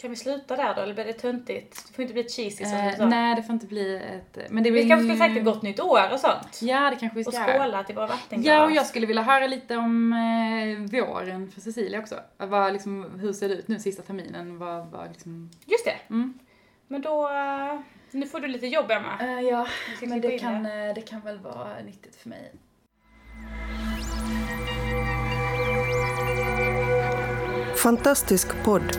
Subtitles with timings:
[0.00, 1.84] Kan vi sluta där då, eller blir det töntigt?
[1.88, 3.06] Det får inte bli cheesy som Eh, du sa.
[3.06, 4.38] nej, det får inte bli ett...
[4.50, 6.62] Men det Vi blir kanske skulle sagt ett gott nytt år och sånt.
[6.62, 8.46] Ja, det kanske vi Och ska skåla till våra vattenglas.
[8.46, 12.20] Ja, och jag skulle vilja höra lite om eh, våren för Cecilia också.
[12.36, 14.58] Vad, liksom, hur ser det ut nu sista terminen?
[14.58, 15.50] Vad, vad liksom...
[15.66, 15.96] Just det.
[16.10, 16.38] Mm.
[16.88, 17.28] Men då...
[17.28, 17.80] eh,
[18.10, 19.18] Nu får du lite jobb, Emma.
[19.20, 19.66] Eh, ja,
[20.02, 22.52] men det kan, eh, det kan väl vara nyttigt för mig.
[27.76, 28.98] Fantastisk podd,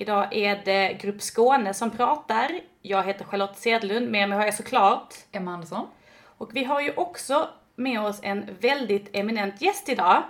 [0.00, 2.60] Idag är det Grupp Skåne som pratar.
[2.82, 5.14] Jag heter Charlotte Sedlund, med mig har jag såklart.
[5.32, 5.86] Emma Andersson?
[6.22, 10.22] Och vi har ju också med oss en väldigt eminent gäst idag.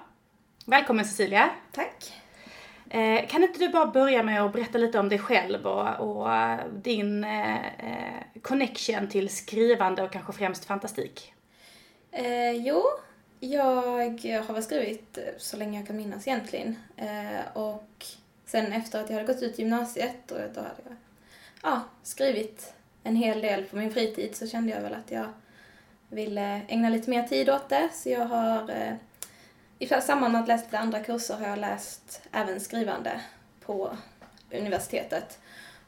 [0.67, 1.50] Välkommen Cecilia.
[1.72, 2.12] Tack.
[2.91, 6.34] Eh, kan inte du bara börja med att berätta lite om dig själv och, och
[6.34, 11.34] eh, din eh, eh, connection till skrivande och kanske främst fantastik?
[12.12, 12.83] Eh, jo,
[13.41, 16.77] jag har väl skrivit så länge jag kan minnas egentligen.
[16.97, 18.06] Eh, och
[18.51, 20.97] sen efter att jag hade gått ut gymnasiet och då hade jag
[21.62, 25.27] ja, skrivit en hel del på min fritid så kände jag väl att jag
[26.09, 27.89] ville ägna lite mer tid åt det.
[27.92, 28.95] Så jag har eh,
[29.79, 33.20] i samband med att läsa lite andra kurser har jag läst även skrivande
[33.61, 33.97] på
[34.53, 35.39] universitetet.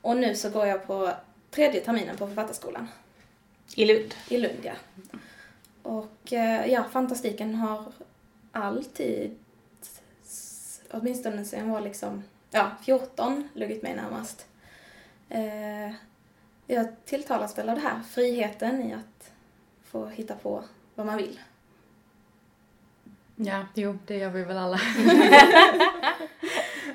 [0.01, 1.11] Och nu så går jag på
[1.51, 2.89] tredje terminen på Författarskolan.
[3.77, 4.15] I Lund.
[4.29, 4.73] I Lund, ja.
[5.83, 7.93] Och eh, ja, fantastiken har
[8.53, 9.39] alltid,
[10.91, 14.47] åtminstone sen jag var liksom, ja, 14, luggit mig närmast.
[15.29, 15.95] Eh,
[16.67, 19.33] jag tilltalas väl av det här, friheten i att
[19.83, 20.65] få hitta på
[20.95, 21.41] vad man vill.
[23.37, 24.81] Ja, jo, det gör vi väl alla.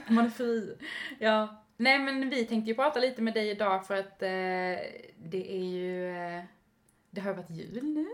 [0.08, 0.78] Man är fri.
[1.20, 1.64] Ja.
[1.78, 4.28] Nej, men vi tänkte ju prata lite med dig idag för att eh,
[5.18, 6.18] det är ju...
[6.18, 6.44] Eh,
[7.10, 8.08] det har ju varit jul nu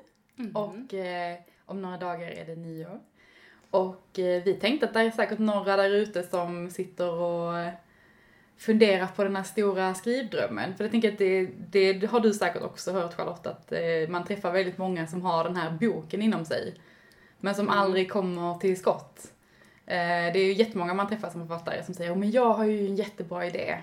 [0.54, 3.00] och eh, om några dagar är det nyår.
[3.74, 7.72] Och eh, vi tänkte att det är säkert några där ute som sitter och eh,
[8.58, 10.76] funderar på den här stora skrivdrömmen.
[10.76, 13.80] För jag tänker att det, det har du säkert också hört Charlotte, att eh,
[14.10, 16.74] man träffar väldigt många som har den här boken inom sig.
[17.40, 19.28] Men som aldrig kommer till skott.
[19.86, 22.86] Det är ju jättemånga man träffar som författare som säger "Oh, men jag har ju
[22.88, 23.78] en jättebra idé.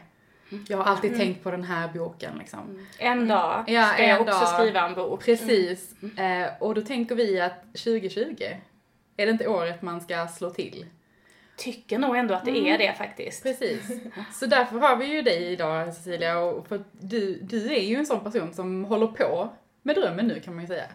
[0.69, 2.87] Jag har alltid tänkt på den här boken liksom.
[2.99, 4.49] En dag Ja, ska jag också dag.
[4.49, 5.25] skriva en bok.
[5.25, 5.95] Precis.
[6.19, 8.34] Eh, och då tänker vi att 2020,
[9.20, 10.86] är det inte året man ska slå till?
[11.56, 13.42] Tycker nog ändå att det är det faktiskt.
[13.42, 13.81] Precis.
[14.32, 18.06] Så därför har vi ju dig idag Cecilia, och för du, du är ju en
[18.06, 19.48] sån person som håller på
[19.82, 20.86] med drömmen nu kan man ju säga.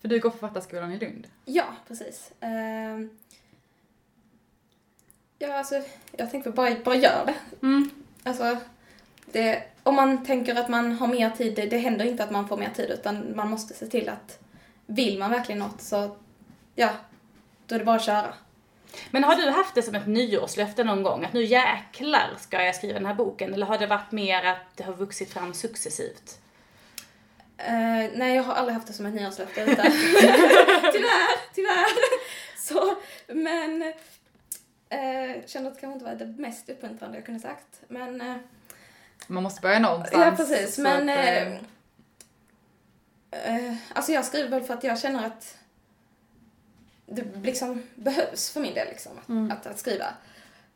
[0.00, 1.26] För du går Författarskolan i Lund.
[1.44, 2.32] Ja, precis.
[2.40, 3.10] Ehm,
[5.38, 5.82] ja, alltså,
[6.12, 7.66] jag tänkte bara, bara gör det.
[7.66, 7.90] Mm.
[8.22, 8.56] Alltså,
[9.32, 12.48] det, om man tänker att man har mer tid, det, det händer inte att man
[12.48, 14.38] får mer tid utan man måste se till att
[14.86, 16.16] vill man verkligen något så,
[16.74, 16.90] ja,
[17.70, 18.34] då är det bara att köra.
[19.10, 21.24] Men har du haft det som ett nyårslöfte någon gång?
[21.24, 23.54] Att nu jäklar ska jag skriva den här boken?
[23.54, 26.38] Eller har det varit mer att det har vuxit fram successivt?
[27.56, 29.76] Eh, nej, jag har aldrig haft det som ett nyårslöfte utan
[30.92, 31.86] tyvärr, tyvärr.
[32.56, 33.82] Så, men
[34.88, 37.82] eh, kände att det kanske inte var det mest uppmuntrande jag kunde sagt.
[37.88, 38.36] Men eh,
[39.26, 40.24] Man måste börja någonstans.
[40.24, 40.78] Ja, precis.
[40.78, 41.08] Men...
[41.08, 41.62] att,
[43.30, 45.59] eh, alltså jag skriver väl för att jag känner att
[47.10, 49.50] det liksom behövs för min del liksom, att, Mm.
[49.50, 50.06] att, att skriva.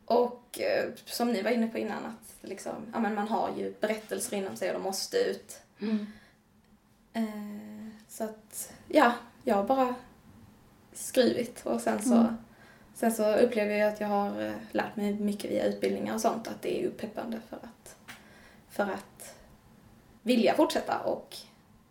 [0.04, 3.74] Och eh, som ni var inne på innan, att liksom, ja, men man har ju
[3.80, 5.58] berättelser inom sig och de måste ut.
[5.80, 6.06] Mm.
[7.12, 9.12] Eh, så att, ja,
[9.44, 9.94] jag har bara
[10.92, 12.36] skrivit och sen så, Mm.
[12.94, 16.48] sen så upplever jag att jag har eh, lärt mig mycket via utbildningar och sånt,
[16.48, 17.96] att det är uppeppande för att,
[18.70, 19.34] för att
[20.22, 21.36] vilja fortsätta och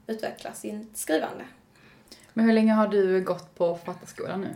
[0.07, 1.45] utveckla sin skrivande.
[2.33, 4.55] Men hur länge har du gått på Författarskolan nu?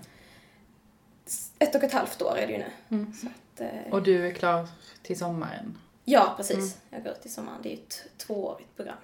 [1.59, 2.65] Ett och ett halvt år är det ju nu.
[2.89, 3.13] Mm.
[3.13, 4.68] Så att, eh, Och du är klar
[5.03, 5.77] till sommaren?
[6.06, 6.57] ja, precis.
[6.57, 6.69] Mm.
[6.89, 7.59] Jag går ut i sommaren.
[7.63, 8.95] Det är ju ett tvåårigt program.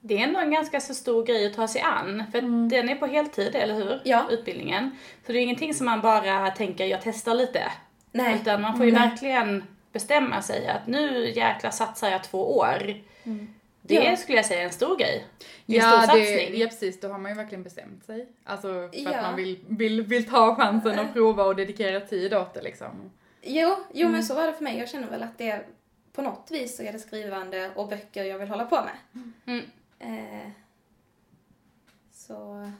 [0.00, 2.24] Det är ändå en ganska så stor grej att ta sig an.
[2.32, 2.68] För Mm.
[2.68, 4.00] den är på heltid, eller hur?
[4.04, 4.26] Ja.
[4.30, 4.90] Utbildningen.
[5.26, 7.72] Så det är ingenting som man bara tänker, jag testar lite.
[8.12, 8.34] Nej.
[8.40, 9.08] Utan man får ju Nej.
[9.08, 12.94] verkligen bestämma sig att nu jäkla satsar jag två år.
[13.88, 14.16] Det Ja.
[14.16, 15.26] skulle jag säga är en stor grej.
[15.66, 16.60] Det är en stor det, satsning.
[16.60, 18.28] ja precis, då har man ju verkligen bestämt sig.
[18.44, 19.22] Alltså för att Ja.
[19.22, 23.10] man vill, vill, vill ta chansen och prova och dedikera tid åt det liksom.
[23.42, 24.12] Jo, jo Mm.
[24.12, 24.78] men så var det för mig.
[24.78, 25.64] Jag känner väl att det
[26.12, 29.22] på något vis så är det skrivande och böcker jag vill hålla på med.
[29.46, 29.64] Mm.
[29.98, 30.50] Eh,
[32.12, 32.70] så...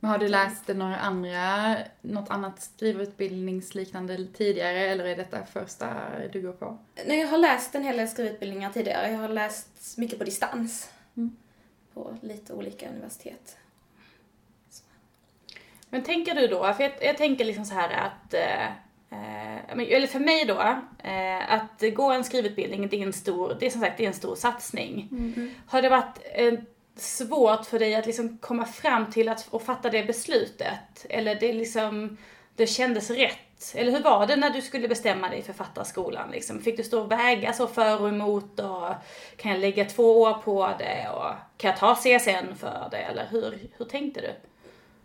[0.00, 5.86] Men har du läst några andra, något annat skrivutbildningsliknande tidigare eller är detta första
[6.32, 6.78] du går på?
[7.06, 9.10] Nej, jag har läst en hel del skrivutbildningar tidigare.
[9.10, 10.90] Jag har läst mycket på distans.
[11.16, 11.36] Mm.
[11.94, 13.56] På lite olika universitet.
[15.90, 18.66] Men tänker du då, för jag, jag tänker liksom så här att, eh,
[19.10, 20.60] eh, eller för mig då,
[21.08, 24.08] eh, att gå en skrivutbildning, det är en stor, det är som sagt det är
[24.08, 25.08] en stor satsning.
[25.66, 26.54] Har det varit eh,
[26.96, 31.06] svårt för dig att liksom komma fram till att och fatta det beslutet?
[31.08, 32.16] Eller det liksom,
[32.56, 33.74] det kändes rätt?
[33.74, 36.30] Eller hur var det när du skulle bestämma dig för författarskolan?
[36.30, 36.60] Liksom?
[36.60, 38.88] Fick du stå och väga så för och emot och
[39.36, 42.96] kan jag lägga två år på det och kan jag ta CSN för det?
[42.96, 44.34] Eller hur, hur tänkte du?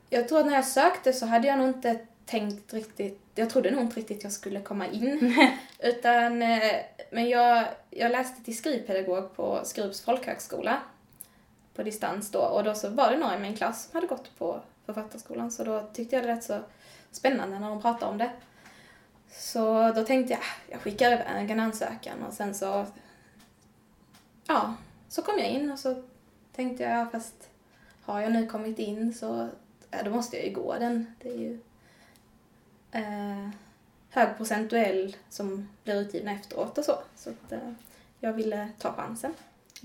[0.10, 3.72] Jag tror att när jag sökte så hade jag nog inte tänkt riktigt, jag trodde
[3.72, 5.36] nog inte riktigt jag skulle komma in.
[5.80, 6.76] Utan, eh,
[7.12, 10.80] men jag, jag läste till skrivpedagog på Skrups folkhögskola
[11.76, 14.38] på distans då och då så var det några i min klass som hade gått
[14.38, 16.60] på författarskolan så då tyckte jag det lät så
[17.12, 18.32] spännande när de pratade om det.
[19.32, 22.86] Så då tänkte jag, ah, jag skickar iväg en ansökan och sen så,
[24.48, 24.74] ja,
[25.10, 26.04] så kom jag in och så
[26.56, 27.50] tänkte jag, fast
[28.02, 29.50] har jag nu kommit in så
[29.92, 31.16] ja, då måste jag ju gå den.
[31.22, 31.60] Det är ju
[32.92, 33.50] eh,
[34.10, 36.98] hög procentuell som blir utgivna efteråt och så.
[37.16, 37.72] Så att, eh,
[38.20, 39.34] jag ville ta chansen.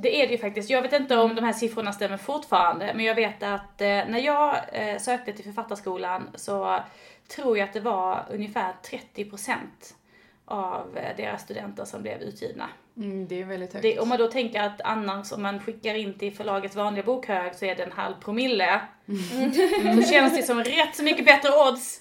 [0.02, 0.70] Det är det ju faktiskt.
[0.70, 4.18] Jag vet inte om de här siffrorna stämmer fortfarande, men jag vet att eh, när
[4.18, 6.78] jag eh, sökte till författarskolan så
[7.28, 8.74] tror jag att det var ungefär
[9.14, 9.56] 30%
[10.44, 12.68] av eh, deras studenter som blev utgivna.
[13.00, 13.82] Mm, det är väldigt högt.
[13.82, 17.54] Det, om man då tänker att annars om man skickar in till förlagets vanliga bokhög
[17.54, 18.80] så är det en halv promille.
[19.08, 20.02] Mm.
[20.02, 22.00] Så känns det som rätt så mycket bättre odds.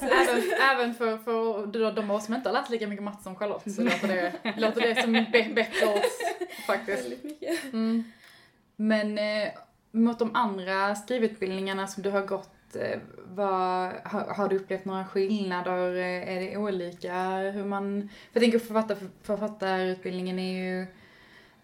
[0.00, 0.42] även,
[0.72, 3.74] även för, för de, av oss som inte har läst lika mycket matte som Charlotte
[3.74, 6.18] så låter det, låter det som be, bättre odds
[6.66, 7.04] faktiskt.
[7.04, 7.64] Väldigt mycket.
[7.72, 8.04] Mm.
[8.76, 9.48] Men eh,
[9.90, 15.04] mot de andra skrivutbildningarna som du har gått, eh, vad, har, har du upplevt några
[15.04, 15.94] skillnader?
[15.96, 18.08] Eh, Är det olika hur man...
[18.32, 20.86] För jag tänker författar, författarutbildningen är ju...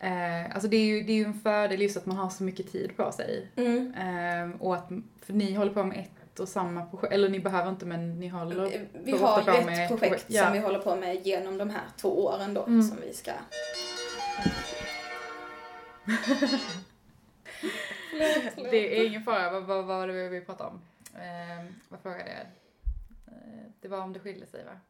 [0.00, 2.42] Eh, alltså det är ju, det är ju en fördel just att man har så
[2.42, 3.48] mycket tid på sig.
[3.56, 3.94] Mm.
[3.94, 4.88] Eh, och att,
[5.22, 8.28] för ni håller på med ett och samma projekt, eller ni behöver inte men ni
[8.28, 10.44] håller Vi har ju ett med projekt ja.
[10.44, 12.82] som vi håller på med genom de här två åren då Mm.
[12.82, 13.32] som vi ska...
[18.70, 20.80] Det är ingen fara, vad, vad, vad var det vi pratade om?
[21.14, 22.46] Eh, vad frågade jag?
[23.34, 24.80] Eh, det var om det skiljer sig va?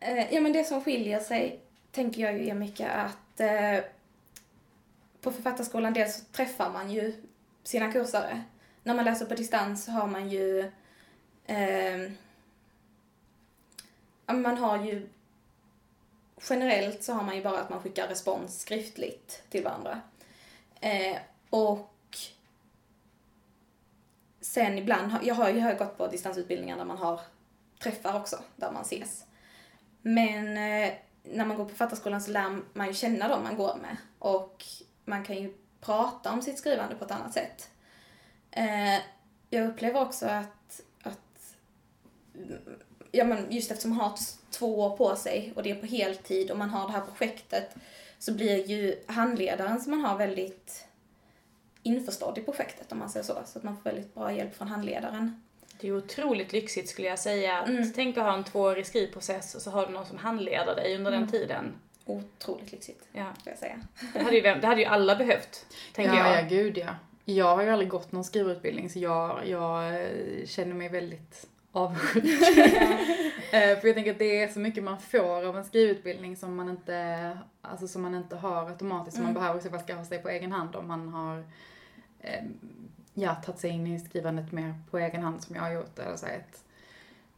[0.00, 3.84] Eh, ja men det som skiljer sig tänker jag ju är mycket att eh,
[5.20, 7.24] på författarskolan dels så träffar man ju
[7.62, 8.42] sina kursare.
[8.82, 10.60] När man läser på distans så har man ju
[11.46, 12.10] eh,
[14.26, 15.08] man har ju
[16.50, 20.00] generellt så har man ju bara att man skickar respons skriftligt till varandra.
[20.80, 21.16] Eh,
[21.50, 21.94] och
[24.58, 27.20] sen ibland, jag har ju gått på distansutbildningar där man har
[27.78, 29.24] träffar också, där man ses.
[30.02, 33.76] Men eh, när man går på författarskolan så lär man ju känna dem man går
[33.82, 34.64] med och
[35.04, 37.70] man kan ju prata om sitt skrivande på ett annat sätt.
[38.50, 39.00] Eh,
[39.50, 41.56] jag upplever också att, att
[43.12, 44.18] ja, men just eftersom man har
[44.50, 47.74] två år på sig och det är på heltid och man har det här projektet
[48.18, 50.88] så blir ju handledaren som man har väldigt
[51.88, 53.32] införstådd i projektet om man säger så.
[53.46, 55.42] Så att man får väldigt bra hjälp från handledaren.
[55.80, 57.58] Det är otroligt lyxigt skulle jag säga.
[57.58, 57.92] Att Mm.
[57.94, 61.10] Tänk att ha en tvåårig skrivprocess och så har du någon som handleder dig under
[61.10, 61.74] den tiden.
[62.04, 63.24] Otroligt lyxigt, Ja.
[63.44, 63.80] får jag säga.
[64.14, 66.42] Det hade ju, vem- det hade ju alla behövt, tänker ja, jag.
[66.44, 66.94] ja, gud ja.
[67.24, 72.24] Jag har ju aldrig gått någon skrivutbildning så jag, jag eh, känner mig väldigt avundsjuk.
[73.52, 76.56] Eh, För jag tänker att det är så mycket man får av en skrivutbildning som
[76.56, 80.18] man inte, alltså som man inte har automatiskt, som man behöver så fall skaffa sig
[80.18, 81.44] på egen hand om man har
[83.14, 85.98] ja, tagit sig in i skrivandet mer på egen hand som jag har gjort.
[85.98, 86.64] Eller så att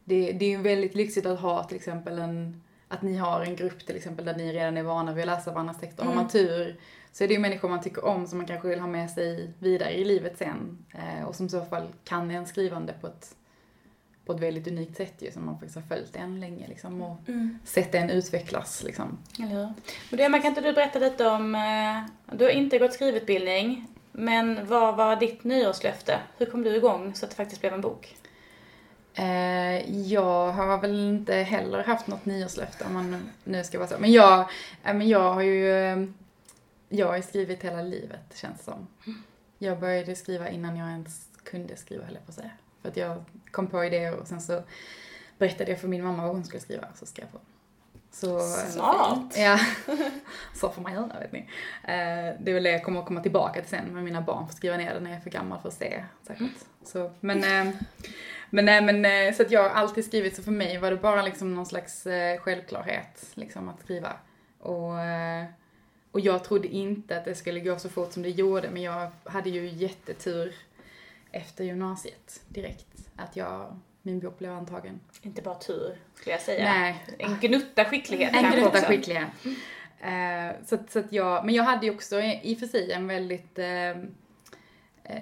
[0.03, 3.55] det, det är ju väldigt lyxigt att ha till exempel en, att ni har en
[3.55, 6.03] grupp till exempel där ni redan är vana vid att läsa varandras texter.
[6.03, 6.79] Har man tur
[7.11, 9.53] så är det ju människor man tycker om som man kanske vill ha med sig
[9.59, 10.85] vidare i livet sen.
[10.93, 13.35] Eh, och som i så fall kan en skrivande på ett,
[14.25, 17.17] på ett väldigt unikt sätt ju, som man faktiskt har följt en länge liksom och
[17.63, 19.17] sett en utvecklas liksom.
[19.39, 19.73] Eller hur?
[20.09, 23.87] Men du, Emma, kan inte du berätta lite om, eh, du har inte gått skrivutbildning,
[24.11, 26.19] men vad var ditt nyårslöfte?
[26.37, 28.15] Hur kom du igång så att det faktiskt blev en bok?
[29.13, 33.95] Eh, jag har väl inte heller haft något nyårslöfte om man nu ska vara så.
[33.99, 34.39] Men jag,
[34.83, 36.05] eh, men jag har ju, eh,
[36.89, 38.87] jag har skrivit hela livet känns det som.
[39.57, 42.51] Jag började skriva innan jag ens kunde skriva höll jag på att säga.
[42.81, 44.63] För att jag kom på idéer och sen så
[45.37, 47.41] berättade jag för min mamma vad hon skulle skriva så skrev hon.
[48.13, 48.39] Så,
[48.69, 49.33] Smart.
[49.37, 49.59] Ja,
[50.55, 51.39] så får man göra vet ni.
[51.83, 54.47] Eh, Det är väl det jag kommer att komma tillbaka till sen med mina barn
[54.47, 56.51] får skriva ner det när jag är för gammal för att se säkert.
[56.83, 57.73] Så, men, eh,
[58.49, 60.97] men, nej, men eh, så att jag har alltid skrivit så för mig var det
[60.97, 64.13] bara liksom någon slags eh, självklarhet liksom att skriva.
[64.59, 65.45] Och, eh,
[66.11, 69.11] och jag trodde inte att det skulle gå så fort som det gjorde men jag
[69.23, 70.55] hade ju jättetur
[71.31, 72.87] efter gymnasiet direkt.
[73.15, 74.99] Att jag, min bok blev antagen.
[75.21, 76.63] Inte bara tur, skulle jag säga.
[76.73, 78.85] Nej, En gnutta skicklighet en gnutta också.
[78.85, 79.27] skicklighet.
[79.99, 83.07] Eh, så, så att jag, men jag hade ju också i och för sig en
[83.07, 83.65] väldigt, eh,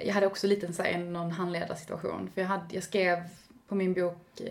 [0.05, 2.29] jag hade också lite så här, en- någon handledarsituation.
[2.33, 3.24] För jag, hade, jag skrev
[3.67, 4.41] på min bok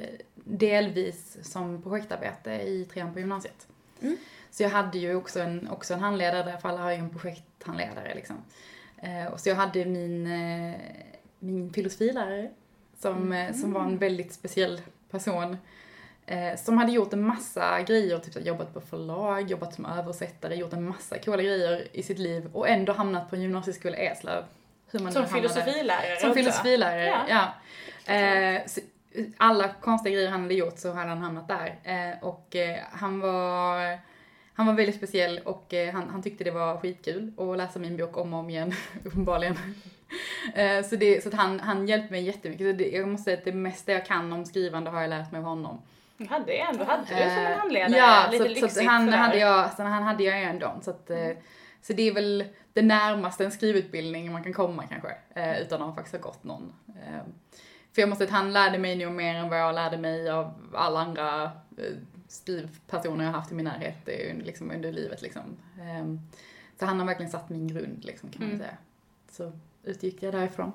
[0.44, 3.66] delvis som projektarbete i trean på gymnasiet.
[4.02, 4.16] Mm.
[4.50, 8.14] Så jag hade ju också en, också en handledare, därför alla har ju en projekthandledare
[8.14, 8.36] liksom.
[8.96, 10.74] Eh, och så jag hade min, eh,
[11.38, 12.50] min filosofilärare
[12.98, 15.56] som, eh, som var en väldigt speciell person.
[16.26, 20.72] Eh, som hade gjort en massa grejer, typ jobbat på förlag, jobbat som översättare, gjort
[20.72, 24.44] en massa coola grejer i sitt liv och ändå hamnat på en gymnasieskola i Eslöv.
[24.90, 27.52] Hur man Som filosofilärare Som filosofilärare, Ja.
[28.06, 28.14] ja.
[28.14, 28.80] Eh, så,
[29.36, 31.78] alla konstiga grejer han hade gjort så hade han hamnat där.
[31.84, 33.98] Eh, och eh, han var
[34.58, 37.96] han var väldigt speciell och eh, han, han tyckte det var skitkul att läsa min
[37.96, 38.72] bok om och om igen,
[39.04, 39.56] uppenbarligen.
[40.54, 42.66] Eh, så det, så att han, han hjälpte mig jättemycket.
[42.66, 45.32] Så det, jag måste säga att det mesta jag kan om skrivande har jag lärt
[45.32, 45.82] mig av honom.
[46.30, 47.96] Hade ju ändå, hade du som en Eh, handledare.
[47.96, 49.18] Ja, lite så, så lyxigt att han sådär.
[49.18, 50.74] hade jag, så han hade jag ju ändå.
[50.82, 51.30] Så, att, eh,
[51.82, 55.94] så det är väl det närmaste en skrivutbildning man kan komma kanske, eh, utan att
[55.94, 56.72] faktiskt ha gått någon.
[57.92, 60.30] För jag måste säga att han lärde mig nog mer än vad jag lärde mig
[60.30, 61.50] av alla andra
[62.28, 65.22] skrivpersoner jag haft i min närhet under, liksom, under livet.
[65.22, 65.42] Liksom.
[66.78, 68.58] Så han har verkligen satt min grund, liksom, kan man Mm.
[68.60, 68.76] säga.
[69.30, 69.52] Så
[69.88, 70.72] utgick jag därifrån.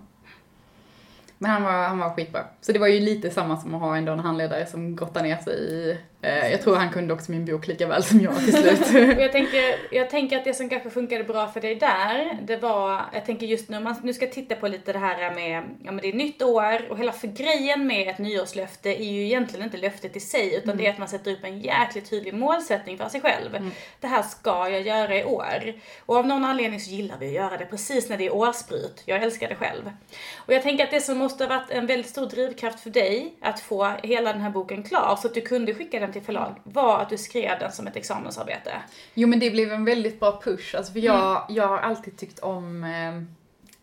[1.38, 2.46] Men han var, han var skitbra.
[2.62, 5.53] Så det var ju lite samma som att ha en handledare som gottar ner sig
[5.53, 5.98] i...
[6.23, 8.93] Eh, jag tror han kunde också min bok lika väl som jag till slut.
[9.19, 13.01] Jag tänker, jag tänker att det som kanske funkade bra för dig där, det var,
[13.13, 16.01] jag tänker just nu, man nu ska titta på lite det här med, ja men
[16.01, 19.77] det är nytt år och hela för grejen med ett nyårslöfte är ju egentligen inte
[19.77, 23.09] löftet i sig utan det är att man sätter upp en jäkligt tydlig målsättning för
[23.09, 23.71] sig själv.
[23.99, 25.73] Det här ska jag göra i år.
[26.05, 29.03] Och av någon anledning så gillar vi att göra det precis när det är årsbryt.
[29.05, 29.91] Jag älskar det själv.
[30.35, 33.33] Och jag tänker att det som måste ha varit en väldigt stor drivkraft för dig
[33.41, 36.60] att få hela den här boken klar så att du kunde skicka den till förlag
[36.63, 38.74] var att du skrev den som ett examensarbete.
[39.13, 42.39] Jo men det blev en väldigt bra push, alltså för jag, jag har alltid tyckt
[42.39, 43.22] om eh,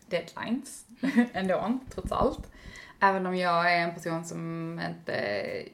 [0.05, 0.85] deadlines
[1.33, 2.51] ändå, trots allt.
[3.03, 5.13] Även om jag är en person som inte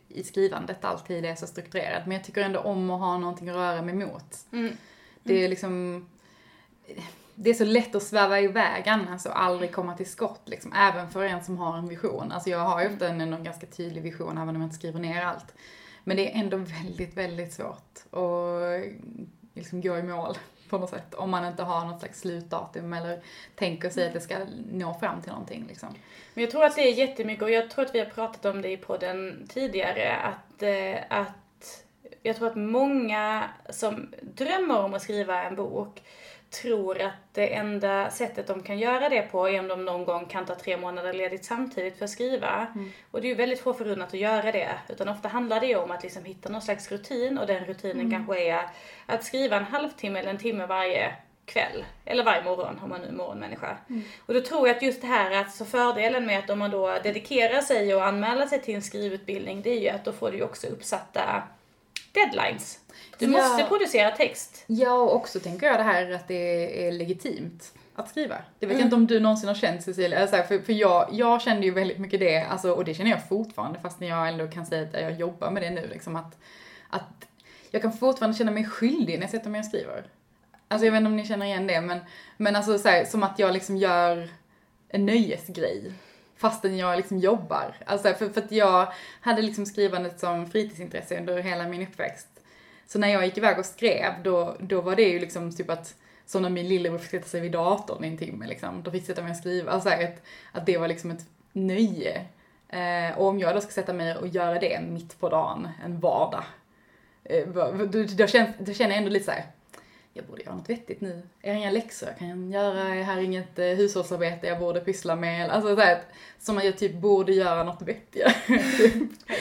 [0.07, 2.01] i skrivandet alltid är så strukturerad.
[2.05, 4.37] Men jag tycker ändå om att ha någonting att röra mig mot.
[4.51, 4.77] Mm.
[5.23, 6.05] Det är liksom,
[7.35, 10.73] det är så lätt att sväva iväg annars och aldrig komma till skott liksom.
[10.73, 12.31] Även för en som har en vision.
[12.31, 14.99] Alltså jag har ju ofta en, en ganska tydlig vision även om jag inte skriver
[14.99, 15.53] ner allt.
[16.07, 18.81] Men det är ändå väldigt, väldigt svårt att
[19.53, 20.37] liksom gå i mål
[20.69, 21.13] på något sätt.
[21.13, 23.21] Om man inte har något slags slutdatum eller
[23.55, 24.37] tänker sig att det ska
[24.71, 25.89] nå fram till någonting liksom.
[26.33, 28.61] Men jag tror att det är jättemycket, och jag tror att vi har pratat om
[28.61, 31.85] det i podden tidigare, att, eh, att
[32.23, 36.03] jag tror att många som drömmer om att skriva en bok
[36.49, 40.25] tror att det enda sättet de kan göra det på är om de någon gång
[40.25, 42.67] kan ta tre månader ledigt samtidigt för att skriva.
[43.11, 44.69] Och det är ju väldigt få förunnat att göra det.
[44.89, 48.11] Utan ofta handlar det ju om att liksom hitta någon slags rutin och den rutinen
[48.11, 48.69] kanske är
[49.05, 51.85] att skriva en halvtimme eller en timme varje kväll.
[52.05, 53.77] Eller varje morgon om man nu är morgonmänniska.
[54.25, 56.71] Och då tror jag att just det här att så fördelen med att om man
[56.71, 60.31] då dedikerar sig och anmäler sig till en skrivutbildning det är ju att då får
[60.31, 61.43] du ju också uppsatta
[62.25, 62.79] deadlines.
[63.19, 63.31] Du Ja.
[63.31, 64.63] måste producera text.
[64.67, 68.35] Ja, och också tänker jag det här att det är legitimt att skriva.
[68.59, 68.79] Det vet Mm.
[68.79, 71.71] jag inte om du någonsin har känt Cecilia, alltså, för, för jag, jag kände ju
[71.71, 74.83] väldigt mycket det, alltså, och det känner jag fortfarande fast när jag ändå kan säga
[74.83, 76.37] att jag jobbar med det nu, liksom att,
[76.89, 77.27] att
[77.71, 80.05] jag kan fortfarande känna mig skyldig när jag sätter mig och skriver.
[80.67, 81.99] Alltså jag vet inte om ni känner igen det, men,
[82.37, 84.29] men alltså så här, som att jag liksom gör
[84.89, 85.91] en nöjesgrej
[86.37, 87.75] fastän jag liksom jobbar.
[87.85, 92.27] Alltså för, för att jag hade liksom skrivandet som fritidsintresse under hela min uppväxt.
[92.87, 95.95] Så när jag gick iväg och skrev, då, då var det ju liksom typ att,
[96.25, 99.01] som när min lillebror fick sätta sig vid datorn i en timme liksom, då fick
[99.01, 99.71] jag sätta mig och skriva.
[99.71, 102.25] Alltså att, att det var liksom ett nöje.
[102.69, 105.99] Eh, och om jag då ska sätta mig och göra det mitt på dagen, en
[105.99, 106.43] vardag,
[107.23, 109.45] eh, då, då, då, känns, då känner jag ändå lite såhär
[110.17, 111.21] jag borde göra något vettigt nu.
[111.41, 112.95] Är det inga läxor jag kan göra?
[112.95, 115.49] Är här inget eh, hushållsarbete jag borde pyssla med?
[115.49, 116.01] Alltså så här,
[116.39, 118.33] som att jag typ borde göra något vettigare.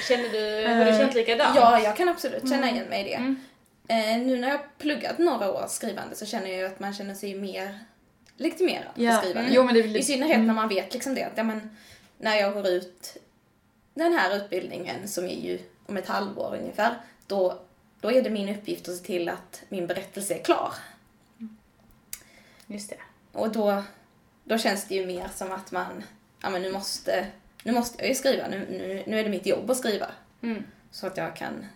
[0.09, 1.57] Känner du, har du känt likadant?
[1.57, 3.15] Ja, jag kan absolut känna igen mig i det.
[3.15, 3.37] Mm.
[3.89, 6.95] Eh, nu när jag har pluggat några år skrivande så känner jag ju att man
[6.95, 7.79] känner sig mer
[8.37, 9.51] legitimerad Ja, för skrivande.
[9.53, 11.77] jo, men det väl- I synnerhet när man vet liksom det att ja, men,
[12.19, 13.17] när jag går ut
[13.95, 16.95] den här utbildningen som är ju om ett halvår ungefär,
[17.27, 17.59] då
[18.01, 20.73] då är det min uppgift att se till att min berättelse är klar.
[22.67, 22.99] Just det.
[23.33, 23.83] Och då,
[24.45, 26.05] då känns det ju mer som att man,
[26.43, 27.27] ja men nu måste,
[27.63, 30.07] nu måste jag ju skriva, nu, nu, nu är det mitt jobb att skriva.
[30.43, 30.65] Mm.
[30.91, 31.67] Så att jag kan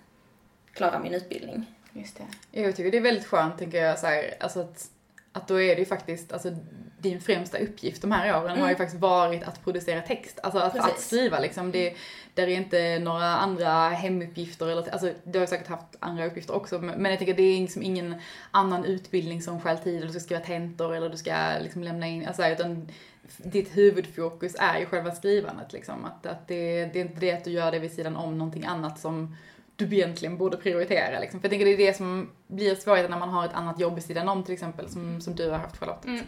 [0.73, 1.67] klara min utbildning.
[1.93, 2.61] Just det.
[2.63, 4.91] Jag tycker det är väldigt skönt, tänker jag, så här, alltså att,
[5.33, 6.57] att då är det ju faktiskt, alltså
[6.99, 10.39] din främsta uppgift de här åren har ju faktiskt varit att producera text.
[10.43, 11.73] Alltså att, att skriva liksom.
[11.73, 11.95] Det,
[12.35, 16.79] där är inte några andra hemuppgifter eller, alltså du har säkert haft andra uppgifter också,
[16.79, 18.15] men men jag tänker det är liksom ingen
[18.51, 22.07] annan utbildning som stjäl tid, eller du ska skriva tentor eller du ska liksom lämna
[22.07, 22.89] in, alltså utan
[23.37, 26.05] ditt huvudfokus är ju själva skrivandet liksom.
[26.05, 28.65] Att, att det, det är inte det att du gör det vid sidan om någonting
[28.65, 29.37] annat som
[29.77, 31.41] du egentligen borde prioritera liksom.
[31.41, 33.95] För jag tänker det är det som blir svårigheten när man har ett annat jobb
[33.95, 36.05] vid sidan om till exempel, som, som du har haft Charlotte.
[36.05, 36.25] Mm.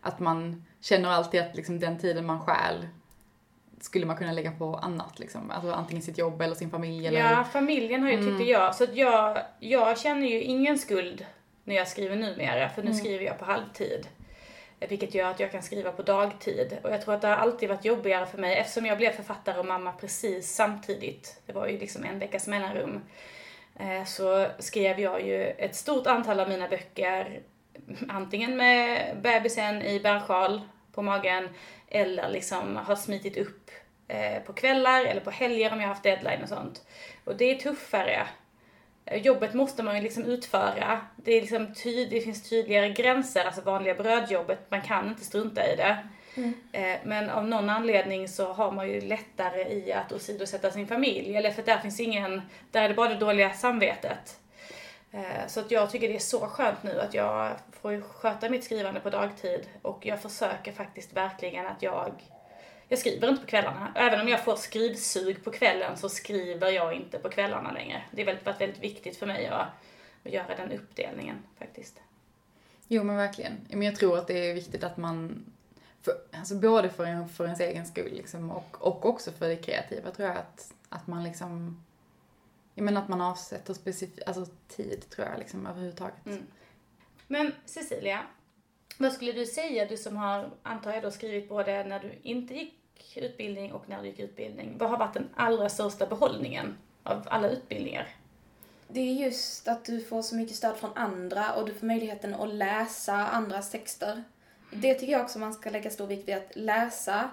[0.00, 2.86] Att man känner alltid att liksom, den tiden man stjäl
[3.80, 5.50] skulle man kunna lägga på annat liksom.
[5.50, 7.18] Alltså antingen sitt jobb eller sin familj eller...
[7.20, 8.38] Ja, familjen har ju, Mm.
[8.38, 11.26] tycker jag, så att jag, jag känner ju ingen skuld
[11.64, 12.98] när jag skriver numera, för nu Mm.
[13.00, 14.06] skriver jag på halvtid.
[14.88, 16.78] Vilket gör att jag kan skriva på dagtid.
[16.82, 19.58] Och jag tror att det har alltid varit jobbigare för mig eftersom jag blev författare
[19.58, 21.40] och mamma precis samtidigt.
[21.46, 23.00] Det var ju liksom en veckas mellanrum.
[23.80, 27.40] Eh, Så skrev jag ju ett stort antal av mina böcker
[28.08, 30.60] antingen med bebisen i bärsjal
[30.96, 31.48] på magen
[31.88, 33.70] eller liksom har smitit upp
[34.08, 36.82] eh, på kvällar eller på helger om jag har haft deadline och sånt.
[37.24, 38.26] Och det är tuffare.
[39.04, 41.00] Eh, Jobbet måste man ju liksom utföra.
[41.16, 45.72] Det, är liksom tyd, det finns tydligare gränser, alltså vanliga brödjobbet, man kan inte strunta
[45.72, 45.98] i det.
[46.72, 51.36] Eh, Men av någon anledning så har man ju lättare i att åsidosätta sin familj.
[51.36, 54.40] Eller för där finns ingen, där är det bara det dåliga samvetet.
[55.16, 58.64] Eh, så att jag tycker det är så skönt nu att jag får sköta mitt
[58.64, 62.12] skrivande på dagtid och jag försöker faktiskt verkligen att jag
[62.88, 63.92] jag skriver inte på kvällarna.
[63.94, 68.02] Även om jag får skrivsug på kvällen så skriver jag inte på kvällarna längre.
[68.10, 69.68] Det har varit väldigt viktigt för mig att,
[70.24, 72.00] att göra den uppdelningen faktiskt.
[72.88, 73.52] Jo men verkligen.
[73.68, 75.44] Men jag tror att det är viktigt att man,
[76.02, 79.56] för, alltså både för, en, för ens egen skull liksom, och, och också för det
[79.56, 81.84] kreativa tror jag att, att man liksom,
[82.76, 86.26] jag menar att man avsätter specifik, alltså tid tror jag liksom överhuvudtaget.
[86.26, 86.46] Mm.
[87.26, 88.22] Men Cecilia,
[88.98, 92.54] vad skulle du säga, du som har, antar jag då, skrivit både när du inte
[92.54, 94.76] gick utbildning och när du gick utbildning.
[94.78, 98.08] Vad har varit den allra största behållningen av alla utbildningar?
[98.88, 102.34] Det är just att du får så mycket stöd från andra och du får möjligheten
[102.34, 104.24] att läsa andras texter.
[104.70, 107.30] Det tycker jag också man ska lägga stor vikt vid att läsa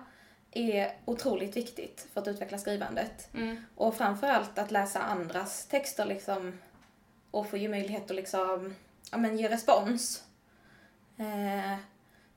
[0.54, 3.30] är otroligt viktigt för att utveckla skrivandet.
[3.76, 6.60] Och framförallt att läsa andras texter liksom
[7.32, 8.76] och få ge möjlighet att liksom,
[9.12, 10.24] ja men ge respons.
[11.18, 11.78] Eh,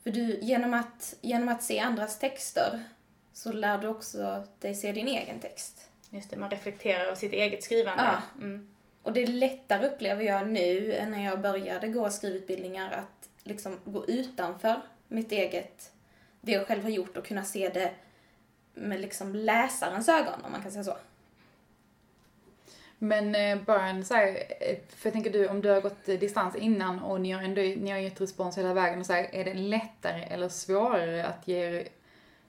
[0.03, 2.85] för du, genom att, genom att se andras texter
[3.33, 5.89] så lär du också dig se din egen text.
[6.11, 8.03] Just det, man reflekterar över sitt eget skrivande.
[8.05, 8.45] Ja.
[8.45, 8.69] Mm.
[9.03, 13.81] Och det är lättare upplever jag nu än när jag började gå skrivutbildningar att liksom
[13.85, 15.93] gå utanför mitt eget,
[16.41, 17.91] det jag själv har gjort och kunna se det
[18.77, 20.97] med liksom läsarens ögon om man kan säga så.
[22.99, 24.29] Men eh, bara en så här,
[24.61, 27.43] eh, för jag tänker du, om du har gått eh, distans innan och ni har
[27.43, 31.27] ändå ni har gett respons hela vägen och så här, är det lättare eller svårare
[31.27, 31.89] att ge,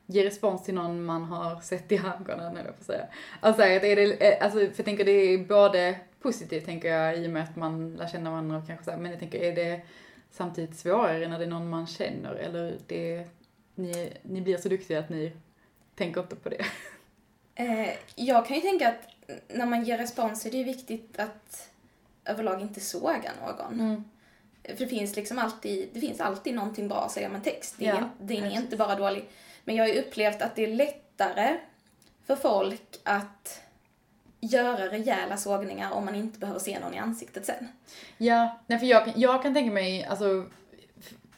[0.05, 3.05] ge respons till någon man har sett i ögonen, eller jag får säga.
[3.39, 7.31] Alltså, är det, alltså, för jag tänker det är både positivt tänker jag i och
[7.31, 9.81] med att man lär känna varandra och kanske så här, men jag tänker är det
[10.31, 13.27] samtidigt svårare när det är någon man känner eller det,
[13.75, 15.31] ni, ni blir så duktiga att ni
[15.97, 16.65] tänker inte på det?
[17.55, 19.07] Eh, jag kan ju tänka att
[19.47, 21.69] när man ger respons är det viktigt att
[22.25, 24.03] överlag inte såga någon.
[24.63, 27.75] För det finns liksom alltid, det finns alltid någonting bra att säga om en text.
[27.77, 29.25] Det är, Ja, inte- den är inte bara dålig.
[29.63, 31.57] Men jag har ju upplevt att det är lättare
[32.25, 33.61] för folk att
[34.39, 37.67] göra rejäla sågningar om man inte behöver se någon i ansiktet sen.
[38.17, 40.45] Ja, nej för jag, kan- jag kan tänka mig, alltså,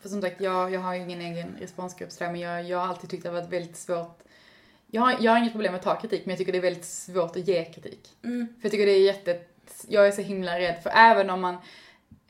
[0.02, 2.88] för som sagt, jag, jag har ju ingen egen responsgrupp sådär, men jag, jag har
[2.88, 4.20] alltid tyckt det har varit väldigt svårt.
[4.92, 6.62] Jag har, jag har inget problem med att ta kritik, men jag tycker det är
[6.62, 8.10] väldigt svårt att ge kritik.
[8.24, 8.48] Mm.
[8.48, 9.40] För jag tycker det är jätte,
[9.88, 11.58] jag är så himla rädd, för även om man,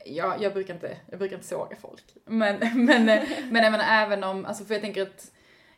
[0.04, 2.04] jag, jag brukar inte, jag brukar inte såga folk.
[2.24, 5.30] Men, men, men menar även om, alltså för jag tänker att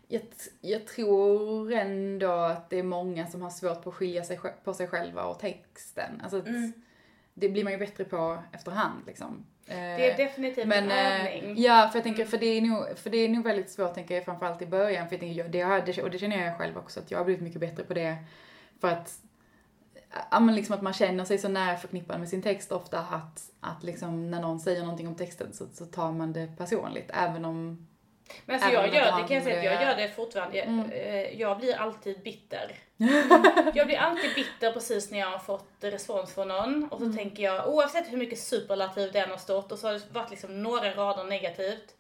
[0.09, 0.23] jag,
[0.61, 4.75] jag tror ändå att det är många som har svårt på att skilja sig på
[4.75, 6.21] sig själva och texten.
[6.23, 6.73] Alltså Mm.
[7.35, 9.47] det blir man ju bättre på efterhand liksom.
[9.67, 11.55] Det är definitivt men, en eh, övning.
[11.63, 14.15] Ja, för jag tänker, för det är nog, för det är nog väldigt svårt tänker
[14.15, 15.09] jag framförallt i början.
[15.09, 17.25] För jag tänker, det har, det, och det känner jag själv också, att jag har
[17.25, 18.17] blivit mycket bättre på det.
[18.81, 19.19] För att,
[20.31, 23.51] ja men liksom att man känner sig så nära förknippad med sin text ofta att,
[23.61, 27.11] att liksom när någon säger någonting om texten så, så tar man det personligt.
[27.15, 27.87] Även om
[28.47, 30.61] Men alltså Även jag gör det kan jag säga att jag gör det fortfarande.
[30.61, 30.91] Mm.
[30.91, 32.79] eh, jag blir alltid bitter.
[33.75, 37.17] jag blir alltid bitter precis när jag har fått respons från någon och så Mm.
[37.17, 40.63] tänker jag oavsett hur mycket superlativ den har stått och så har det varit liksom
[40.63, 41.95] några rader negativt.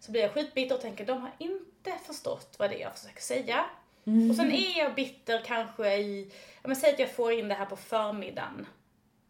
[0.00, 3.22] Så blir jag skitbitter och tänker de har inte förstått vad det är jag försöker
[3.22, 3.64] säga.
[4.06, 4.30] Mm.
[4.30, 7.54] Och sen är jag bitter kanske i, ja men säg att jag får in det
[7.54, 8.66] här på förmiddagen.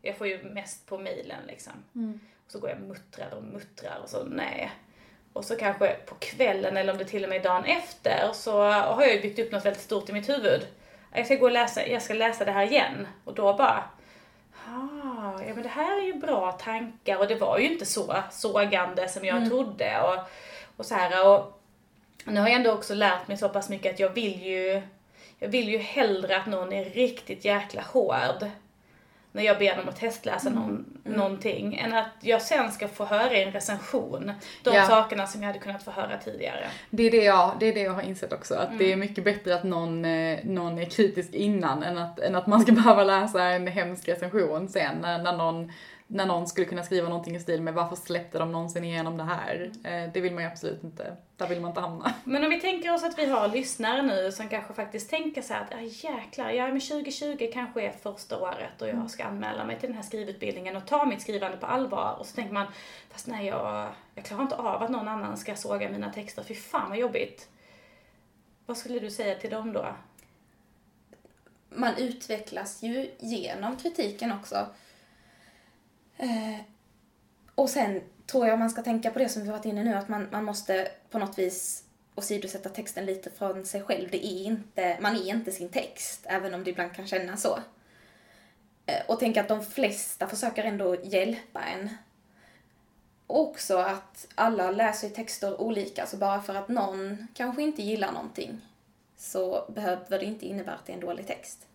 [0.02, 1.72] Jag får ju mest på mailen liksom.
[1.94, 2.20] Mm.
[2.46, 4.70] Och så går jag och muttrar och muttrar och så nej.
[5.32, 8.62] Och så kanske på kvällen eller om det till och med är dagen efter så
[8.70, 10.66] har jag ju byggt upp något väldigt stort i mitt huvud.
[11.14, 13.06] Jag ska gå och läsa, jag ska läsa det här igen.
[13.24, 13.84] Och då bara,
[14.66, 18.16] ah, ja men det här är ju bra tankar och det var ju inte så
[18.30, 20.00] sågande som jag trodde.
[20.00, 20.30] Och,
[20.76, 21.60] och så här och
[22.24, 24.82] nu har jag ändå också lärt mig så pass mycket att jag vill ju,
[25.38, 28.50] jag vill ju hellre att någon är riktigt jäkla hård
[29.32, 33.32] när jag ber dem att testläsa någon, någonting, än att jag sen ska få höra
[33.36, 34.32] i en recension
[34.64, 34.86] de Ja.
[34.86, 36.66] sakerna som jag hade kunnat få höra tidigare.
[36.90, 39.00] Det är det jag, det är det jag har insett också, att det är Mm.
[39.00, 42.72] mycket bättre att någon, eh, någon är kritisk innan än att, än att man ska
[42.82, 45.72] behöva läsa en hemsk recension sen när, när, någon,
[46.12, 49.24] när någon skulle kunna skriva någonting i stil med varför släppte de någonsin igenom det
[49.24, 49.70] här?
[49.84, 52.14] Eh, det vill man ju absolut inte, där vill man inte hamna.
[52.24, 55.54] Men om vi tänker oss att vi har lyssnare nu som kanske faktiskt tänker så
[55.54, 59.64] här att ah, jäklar, ja men 2020 kanske är första året och jag ska anmäla
[59.64, 62.16] mig till den här skrivutbildningen och ta mitt skrivande på allvar.
[62.18, 62.66] Och så tänker man,
[63.10, 66.54] fast nej jag, jag klarar inte av att någon annan ska såga mina texter, fy
[66.54, 67.48] fan vad jobbigt.
[68.66, 69.86] Vad skulle du säga till dem då?
[71.74, 74.66] man utvecklas ju genom kritiken också.
[76.20, 76.60] Eh,
[77.54, 80.08] och sen tror jag man ska tänka på det som vi varit inne nu, att
[80.08, 84.08] man, man måste på något vis åsidosätta texten lite från sig själv.
[84.10, 87.58] Det är inte, man är inte sin text, även om det ibland kan kännas så.
[88.86, 91.90] Eh, och tänka att de flesta försöker ändå hjälpa en.
[93.26, 97.82] Och också att alla läser ju texter olika, så bara för att någon kanske inte
[97.82, 98.60] gillar någonting
[99.16, 101.66] så behöver det inte innebära att det är en dålig text.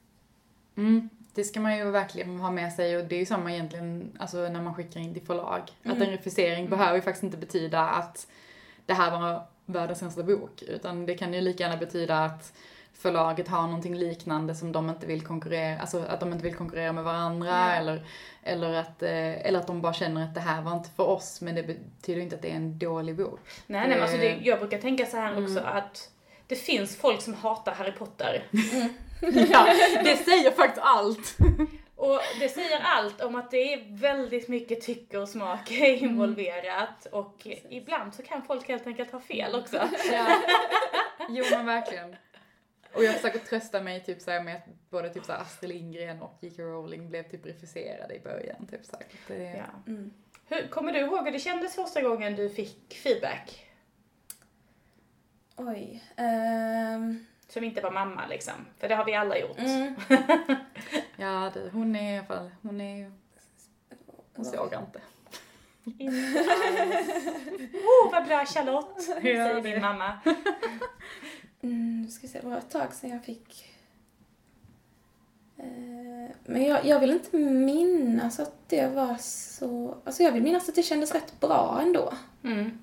[0.77, 4.17] Mm, det ska man ju verkligen ha med sig och det är ju samma egentligen
[4.19, 5.61] alltså när man skickar in till förlag.
[5.83, 8.27] Att en refusering behöver ju faktiskt inte betyda att
[8.85, 12.53] det här var världens sämsta bok, utan det kan ju lika gärna betyda att
[12.93, 16.93] förlaget har någonting liknande som de inte vill konkurrera, alltså att de inte vill konkurrera
[16.93, 17.71] med varandra Ja.
[17.71, 18.05] eller,
[18.43, 21.41] eller, att, eh, eller att de bara känner att det här var inte för oss,
[21.41, 23.39] men det betyder inte att det är en dålig bok.
[23.67, 26.09] Nej, nej men alltså det, Eh, jag brukar tänka så här också att
[26.47, 28.43] det finns folk som hatar Harry Potter.
[29.51, 29.73] ja,
[30.03, 31.37] det säger faktiskt allt!
[31.95, 37.05] Och det säger allt om att det är väldigt mycket tycke och smak involverat.
[37.11, 39.89] Och ibland så kan folk helt enkelt ha fel också.
[40.11, 40.41] Ja.
[41.29, 42.15] Jo men verkligen.
[42.93, 45.69] Och jag försöker trösta mig typ så här med att både typ så här Astrid
[45.69, 46.63] Lindgren och J.K.
[46.63, 48.67] Rowling blev typ refuserade i början.
[48.67, 49.05] Typ så här.
[49.27, 49.93] Det, Ja.
[50.47, 53.65] Hur, kommer du ihåg hur det kändes första gången du fick feedback?
[55.55, 56.03] Oj.
[56.17, 58.53] ehm, Som inte var mamma liksom.
[58.79, 59.57] För det har vi alla gjort.
[59.57, 59.95] mm.
[61.15, 63.11] ja det, hon är i alla fall, hon är ju,
[64.35, 65.01] hon sågar inte.
[65.97, 67.25] Inte alls.
[67.73, 70.19] Oh, vad bra Charlotte, säger min mamma.
[71.61, 73.65] Mm, ska vi se, det var ett tag sedan jag fick...
[75.57, 79.97] Eh, men jag, jag vill inte minnas att det var så...
[80.05, 82.13] Alltså jag vill minnas att det kändes rätt bra ändå.
[82.43, 82.79] Mm.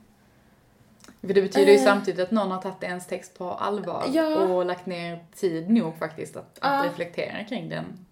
[1.27, 1.85] För det betyder ju Eh.
[1.85, 4.37] samtidigt att någon har tagit ens text på allvar Ja.
[4.39, 6.91] och lagt ner tid nog faktiskt att, att Ja.
[6.91, 8.07] reflektera kring den.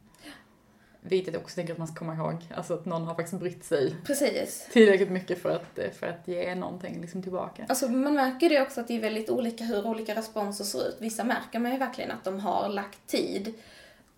[1.02, 3.64] Vilket jag också tänker att man ska komma ihåg, alltså att någon har faktiskt brytt
[3.64, 4.68] sig Precis.
[4.72, 7.66] tillräckligt mycket för att, för att ge någonting liksom tillbaka.
[7.68, 10.96] Alltså man märker det också att det är väldigt olika hur olika responser ser ut.
[11.00, 13.54] Vissa märker man ju verkligen att de har lagt tid.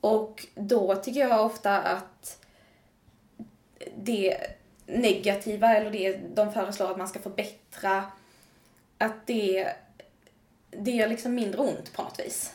[0.01, 2.39] Och då tycker jag ofta att
[3.97, 4.37] det
[4.87, 8.05] negativa, eller det de föreslår att man ska förbättra,
[9.05, 9.73] att det,
[10.71, 12.53] det gör liksom mindre ont på något vis.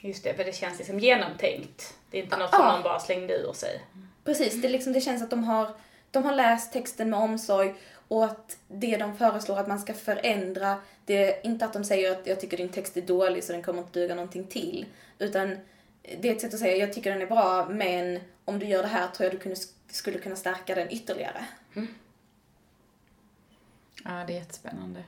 [0.00, 1.94] Just det, för det känns liksom genomtänkt.
[2.10, 2.72] Det är inte något som Ja.
[2.72, 3.80] någon bara slängde ur sig.
[4.24, 5.70] Precis, det, liksom, det känns att de har,
[6.10, 7.74] de har läst texten med omsorg
[8.08, 12.12] och att det de föreslår att man ska förändra, det är inte att de säger
[12.12, 14.86] att jag tycker din text är dålig så den kommer inte duga någonting till.
[15.18, 15.58] Utan
[16.20, 18.82] det är ett sätt att säga jag tycker den är bra men om du gör
[18.82, 19.56] det här tror jag du kunde,
[19.88, 21.44] skulle kunna stärka den ytterligare.
[24.04, 25.04] Ja, det är jättespännande.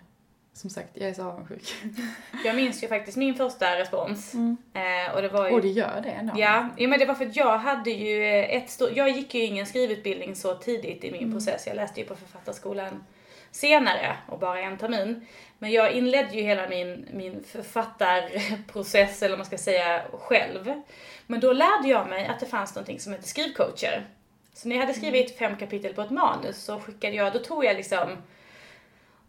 [0.58, 1.74] Som sagt, jag är så avundsjuk.
[2.44, 4.34] Jag minns ju faktiskt min första respons.
[4.34, 5.54] Eh, och det var ju...
[5.54, 6.32] Och det gör det ändå.
[6.36, 9.40] Ja, ja, men det var för att jag hade ju ett stort, jag gick ju
[9.42, 11.66] ingen skrivutbildning så tidigt i min process.
[11.66, 13.04] Jag läste ju på författarskolan
[13.50, 15.26] senare och bara en termin.
[15.58, 20.82] Men jag inledde ju hela min, min författarprocess, eller vad man ska säga, själv.
[21.26, 24.06] Men då lärde jag mig att det fanns någonting som heter skrivcoacher.
[24.54, 27.64] Så när jag hade skrivit fem kapitel på ett manus så skickade jag, då tog
[27.64, 28.08] jag liksom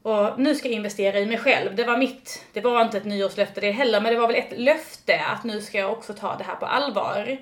[0.01, 1.75] och nu ska jag investera i mig själv.
[1.75, 4.59] Det var mitt, det var inte ett nyårslöfte det heller, men det var väl ett
[4.59, 7.37] löfte att nu ska jag också ta det här på allvar.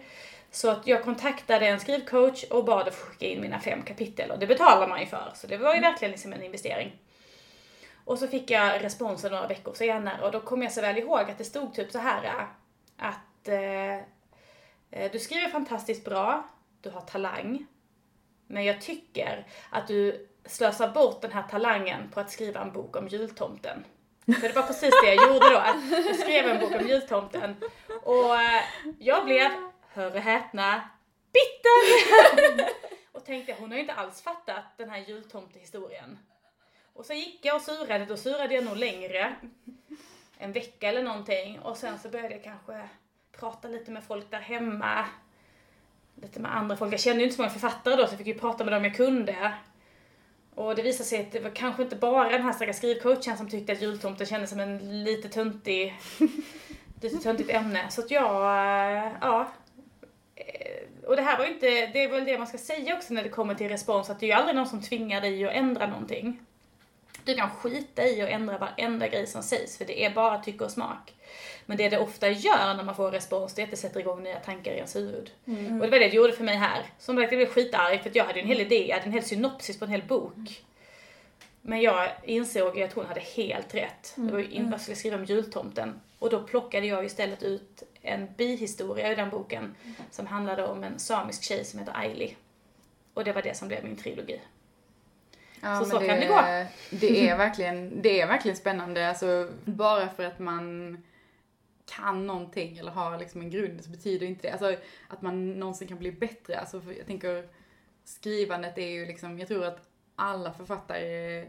[0.51, 4.31] Så att jag kontaktade en skrivcoach och bad att få skicka in mina fem kapitel
[4.31, 5.31] och det betalar man ju för.
[5.35, 6.95] Så det var ju verkligen liksom en investering.
[8.05, 11.19] Och så fick jag responsen några veckor senare och då kom jag så väl ihåg
[11.19, 12.47] att det stod typ så här
[12.97, 13.95] att eh,
[14.91, 16.47] eh du skriver fantastiskt bra,
[16.81, 17.65] du har talang,
[18.47, 22.95] men jag tycker att du slösa bort den här talangen på att skriva en bok
[22.95, 23.85] om jultomten.
[24.25, 25.63] För det var precis det jag gjorde då,
[26.07, 27.55] jag skrev en bok om jultomten.
[28.03, 28.63] Och eh,
[28.99, 29.51] jag blev,
[29.93, 30.89] hör och häpna,
[31.33, 32.69] bitter!
[33.11, 36.19] och tänkte, hon har ju inte alls fattat den här jultomtehistorien.
[36.93, 39.35] Och så gick jag och surade, då surade jag nog längre.
[40.37, 41.59] En vecka eller någonting.
[41.59, 42.89] Och sen så började jag kanske
[43.39, 45.05] prata lite med folk där hemma.
[46.15, 46.93] Lite med andra folk.
[46.93, 48.83] Jag kände ju inte så många författare då så jag fick ju prata med dem
[48.83, 49.53] jag kunde.
[50.57, 53.49] Och det visade sig att det var kanske inte bara den här stackars skrivcoachen som
[53.49, 55.95] tyckte att jultomten kändes som en lite töntig,
[57.01, 57.89] lite töntigt ämne.
[57.89, 59.51] Så att jag, eh, ja.
[61.07, 63.23] Och det här var ju inte, det är väl det man ska säga också när
[63.23, 65.87] det kommer till respons, att det är ju aldrig någon som tvingar dig att ändra
[65.87, 66.39] någonting.
[67.23, 70.63] Du kan skita i att ändra varenda grej som sägs, för det är bara tycke
[70.63, 71.13] och smak.
[71.69, 74.23] Men det det ofta gör när man får respons, det är att det sätter igång
[74.23, 75.31] nya tankar i ens huvud.
[75.47, 75.81] Mm.
[75.81, 76.85] Och det var det det gjorde för mig här.
[76.99, 79.23] Som sagt, jag blev skitarg för jag hade en hel idé, jag hade en hel
[79.23, 80.63] synopsis på en hel bok.
[81.61, 84.13] Men jag insåg att hon hade helt rätt.
[84.15, 86.01] Det var ju inte vad jag skulle skriva om jultomten.
[86.19, 89.75] Och då plockade jag istället ut en bihistoria i den boken
[90.11, 92.35] som handlade om en samisk tjej som heter Aili.
[93.13, 94.41] Och det var det som blev min trilogi.
[95.61, 96.41] Ja, så så det, kan det gå.
[96.89, 100.97] Det är, verkligen, det är verkligen spännande, alltså bara för att man
[101.87, 104.75] kan någonting eller har liksom en grund så betyder inte det, alltså
[105.07, 106.59] att man någonsin kan bli bättre.
[106.59, 107.49] Alltså jag tänker,
[108.03, 111.45] skrivandet är ju liksom, jag tror att alla författare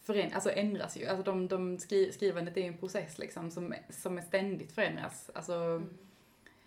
[0.00, 1.06] föränd, alltså ändras ju.
[1.06, 5.30] Alltså de, de skri, skrivandet är ju en process liksom som, som är ständigt förändras.
[5.34, 5.98] Alltså, mm.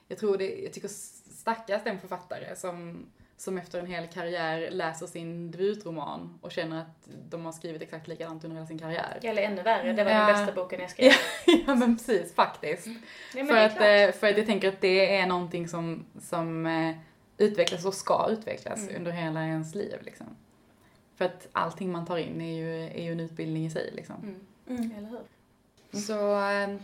[0.08, 3.06] jag tror det, jag tycker stackars den författare som
[3.42, 8.08] som efter en hel karriär läser sin debutroman och känner att de har skrivit exakt
[8.08, 9.20] likadant under hela sin karriär.
[9.22, 10.18] Eller ännu värre, det var ja.
[10.18, 11.12] den bästa boken jag skrev.
[11.68, 12.88] ja men precis, faktiskt.
[13.36, 16.96] Ja, för, att, eh, för att jag tänker att det är någonting som, som eh,
[17.38, 18.96] utvecklas och ska utvecklas mm.
[18.96, 20.28] under hela ens liv liksom.
[21.16, 24.16] För att allting man tar in är ju, är ju en utbildning i sig liksom.
[24.24, 24.80] Mm.
[24.80, 24.98] Mm.
[24.98, 26.00] Eller hur?
[26.00, 26.78] Så, äh,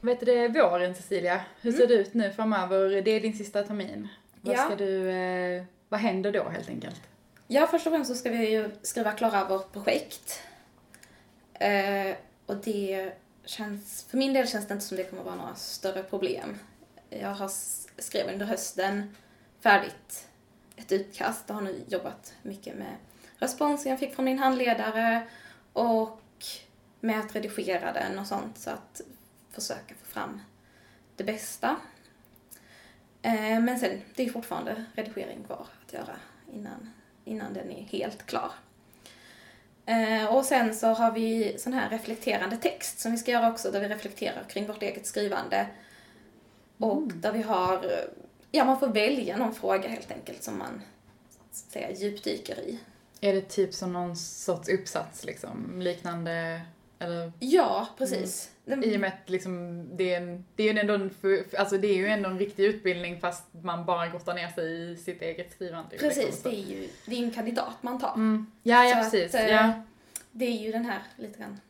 [0.00, 1.88] vet du det, våren Cecilia, hur ser mm.
[1.88, 3.02] det ut nu framöver?
[3.02, 4.08] Det är din sista termin.
[4.44, 7.02] Vad ska du, eh, vad händer då helt enkelt?
[7.46, 10.40] Ja, först och främst så ska vi ju skriva klara vårt projekt.
[11.54, 13.12] Eh, och det
[13.44, 16.58] känns, för min del känns det inte som det kommer vara några större problem.
[17.10, 17.50] Jag har
[17.98, 19.16] skrev under hösten
[19.60, 20.28] färdigt
[20.76, 22.96] ett utkast och har nu jobbat mycket med
[23.38, 25.26] responsen jag fick från min handledare
[25.72, 26.20] och
[27.00, 29.00] med att redigera den och sånt så att
[29.50, 30.40] försöka få fram
[31.16, 31.76] det bästa.
[33.24, 36.16] Eh, men sen, det är fortfarande redigering kvar att göra
[36.52, 36.92] innan,
[37.24, 38.50] innan den är helt klar.
[39.86, 43.70] Eh, och sen så har vi sån här reflekterande text som vi ska göra också,
[43.70, 45.66] där vi reflekterar kring vårt eget skrivande.
[46.78, 47.20] Och mm.
[47.20, 47.90] där vi har,
[48.50, 50.82] ja man får välja någon fråga helt enkelt som man
[51.50, 52.78] säga, djupdyker i.
[53.20, 56.60] Är det typ som någon sorts uppsats liksom, liknande
[56.98, 57.32] eller?
[57.40, 58.50] Ja, precis.
[58.66, 58.82] Mm.
[58.82, 61.10] I och med att liksom, det, är en, det, är ändå en,
[61.58, 64.96] alltså det är ju ändå en riktig utbildning fast man bara grottar ner sig i
[64.96, 65.96] sitt eget skrivande.
[65.96, 66.50] Precis, liksom.
[66.50, 68.14] det är ju det är en kandidat man tar.
[68.14, 68.46] Mm.
[68.62, 69.34] Ja, ja, Så precis.
[69.34, 69.72] Att, ja.
[70.32, 71.60] Det är ju den här lite grann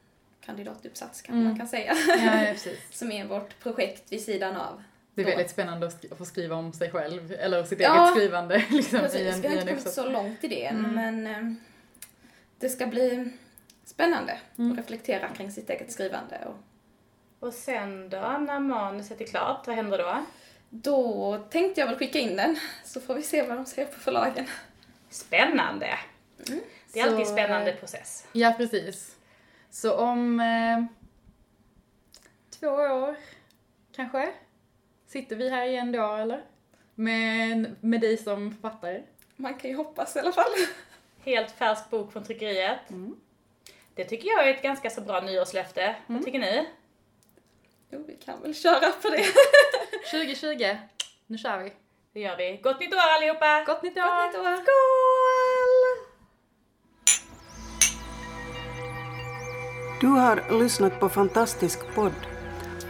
[0.41, 1.45] kandidatuppsats kanske mm.
[1.49, 1.95] man kan säga.
[2.09, 2.79] Ja, ja, precis.
[2.91, 4.83] Som är vårt projekt vid sidan av.
[5.15, 8.65] Det är väldigt spännande att få skriva om sig själv, eller sitt ja, eget skrivande.
[8.71, 9.21] Liksom, precis.
[9.21, 10.95] I en, vi har inte kommit så långt i det än, mm.
[10.95, 11.55] men eh,
[12.59, 13.31] det ska bli
[13.85, 14.73] spännande mm.
[14.73, 16.41] att reflektera kring sitt eget skrivande.
[16.47, 16.57] Och,
[17.47, 20.25] och sen då, när manuset är klart, vad händer då?
[20.71, 24.01] Då tänkte jag väl skicka in den, så får vi se vad de säger på
[24.01, 24.47] förlagen.
[25.11, 25.99] Spännande!
[26.49, 26.61] Mm.
[26.93, 28.27] Det är så, alltid en spännande process.
[28.33, 29.17] Ja, precis.
[29.71, 30.85] Så om eh,
[32.61, 33.17] två år,
[33.97, 34.33] kanske,
[35.07, 36.45] sitter vi här igen då, eller?
[36.95, 39.03] Med, med dig som författare.
[39.37, 40.53] Man kan ju hoppas i alla fall.
[41.25, 42.91] Helt färsk bok från tryckeriet.
[42.91, 43.17] Mm.
[43.95, 45.83] Det tycker jag är ett ganska så bra nyårslöfte.
[45.83, 45.97] Mm.
[46.07, 46.69] Vad tycker ni?
[47.91, 49.25] Jo, vi kan väl köra på det.
[50.11, 50.77] 2020,
[51.27, 51.73] nu kör vi.
[52.13, 52.61] Det gör vi.
[52.63, 53.65] Gott nytt år allihopa!
[53.67, 54.03] Gott nytt år!
[54.03, 54.57] Gott nytt år.
[54.57, 56.05] Skål!
[60.01, 62.13] Du har lyssnat på Fantastisk podd.